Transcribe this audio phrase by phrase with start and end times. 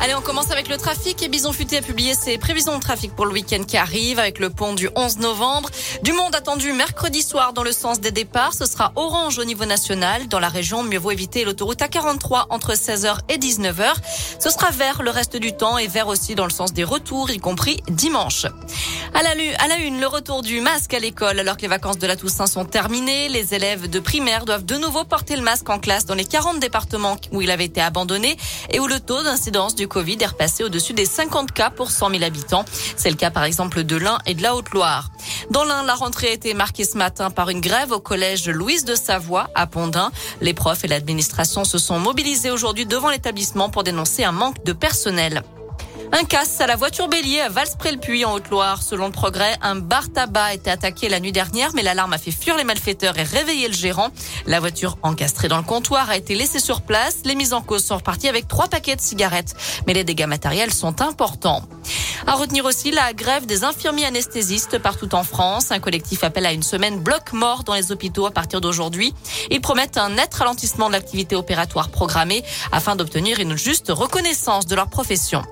[0.00, 3.16] Allez, on commence avec le trafic et Bison Futé a publié ses prévisions de trafic
[3.16, 5.70] pour le week-end qui arrive avec le pont du 11 novembre.
[6.04, 8.54] Du monde attendu mercredi soir dans le sens des départs.
[8.54, 10.28] Ce sera orange au niveau national.
[10.28, 13.94] Dans la région, mieux vaut éviter l'autoroute A43 entre 16h et 19h.
[14.38, 17.30] Ce sera vert le reste du temps et vert aussi dans le sens des retours,
[17.30, 18.46] y compris dimanche.
[19.14, 21.98] À la, à la une, le retour du masque à l'école alors que les vacances
[21.98, 23.28] de la Toussaint sont terminées.
[23.28, 26.60] Les élèves de primaire doivent de nouveau porter le masque en classe dans les 40
[26.60, 28.36] départements où il avait été abandonné
[28.70, 32.10] et où le taux d'incidence du Covid est repassé au-dessus des 50 cas pour 100
[32.10, 32.64] 000 habitants.
[32.96, 35.10] C'est le cas par exemple de l'Ain et de la Haute-Loire.
[35.50, 38.84] Dans l'Ain, la rentrée a été marquée ce matin par une grève au collège Louise
[38.84, 40.12] de Savoie à Pondin.
[40.40, 44.72] Les profs et l'administration se sont mobilisés aujourd'hui devant l'établissement pour dénoncer un manque de
[44.72, 45.42] personnel.
[46.10, 48.82] Un casse à la voiture bélier à Valspré-le-Puy en Haute-Loire.
[48.82, 52.18] Selon le progrès, un bar tabac a été attaqué la nuit dernière, mais l'alarme a
[52.18, 54.08] fait fuir les malfaiteurs et réveillé le gérant.
[54.46, 57.18] La voiture encastrée dans le comptoir a été laissée sur place.
[57.24, 59.54] Les mises en cause sont reparties avec trois paquets de cigarettes,
[59.86, 61.62] mais les dégâts matériels sont importants.
[62.26, 65.70] À retenir aussi la grève des infirmiers anesthésistes partout en France.
[65.70, 69.12] Un collectif appelle à une semaine bloc mort dans les hôpitaux à partir d'aujourd'hui.
[69.50, 74.74] Ils promettent un net ralentissement de l'activité opératoire programmée afin d'obtenir une juste reconnaissance de
[74.74, 75.42] leur profession.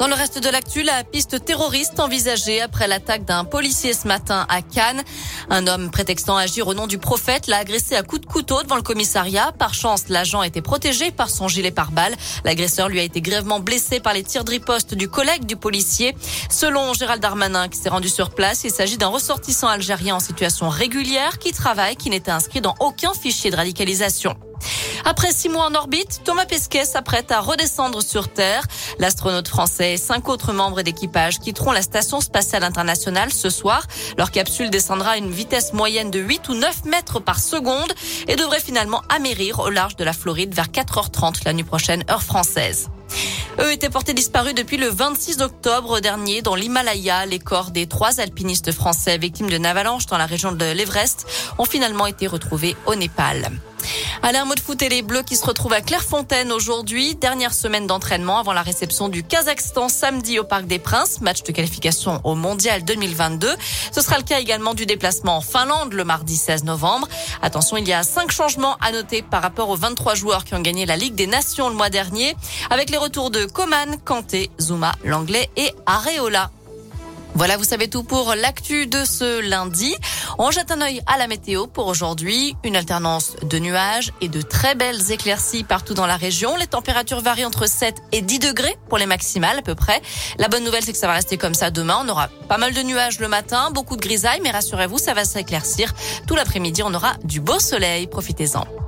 [0.00, 4.46] Dans le reste de l'actu, la piste terroriste envisagée après l'attaque d'un policier ce matin
[4.48, 5.02] à Cannes.
[5.50, 8.76] Un homme prétextant agir au nom du prophète l'a agressé à coups de couteau devant
[8.76, 9.52] le commissariat.
[9.58, 12.16] Par chance, l'agent était protégé par son gilet pare-balles.
[12.46, 16.16] L'agresseur lui a été grièvement blessé par les tirs de riposte du collègue du policier.
[16.48, 20.70] Selon Gérald Darmanin, qui s'est rendu sur place, il s'agit d'un ressortissant algérien en situation
[20.70, 24.34] régulière qui travaille, qui n'était inscrit dans aucun fichier de radicalisation.
[25.04, 28.66] Après six mois en orbite, Thomas Pesquet s'apprête à redescendre sur Terre.
[28.98, 33.86] L'astronaute français et cinq autres membres d'équipage quitteront la station spatiale internationale ce soir.
[34.18, 37.92] Leur capsule descendra à une vitesse moyenne de 8 ou 9 mètres par seconde
[38.28, 42.22] et devrait finalement amérir au large de la Floride vers 4h30 la nuit prochaine, heure
[42.22, 42.88] française.
[43.58, 47.26] Eux étaient portés disparus depuis le 26 octobre dernier dans l'Himalaya.
[47.26, 51.26] Les corps des trois alpinistes français victimes d'une avalanche dans la région de l'Everest
[51.58, 53.50] ont finalement été retrouvés au Népal.
[54.22, 57.14] Un mot de foot et les Bleus qui se retrouvent à Clairefontaine aujourd'hui.
[57.14, 61.20] Dernière semaine d'entraînement avant la réception du Kazakhstan samedi au Parc des Princes.
[61.20, 63.48] Match de qualification au Mondial 2022.
[63.90, 67.08] Ce sera le cas également du déplacement en Finlande le mardi 16 novembre.
[67.42, 70.60] Attention, il y a cinq changements à noter par rapport aux 23 joueurs qui ont
[70.60, 72.36] gagné la Ligue des Nations le mois dernier.
[72.70, 76.50] Avec les retours de Coman, Kanté, Zuma, Langlais et Areola.
[77.34, 79.94] Voilà, vous savez tout pour l'actu de ce lundi.
[80.38, 82.56] On jette un œil à la météo pour aujourd'hui.
[82.64, 86.56] Une alternance de nuages et de très belles éclaircies partout dans la région.
[86.56, 90.02] Les températures varient entre 7 et 10 degrés pour les maximales à peu près.
[90.38, 92.02] La bonne nouvelle, c'est que ça va rester comme ça demain.
[92.04, 95.24] On aura pas mal de nuages le matin, beaucoup de grisailles, mais rassurez-vous, ça va
[95.24, 95.94] s'éclaircir.
[96.26, 98.06] Tout l'après-midi, on aura du beau soleil.
[98.06, 98.79] Profitez-en.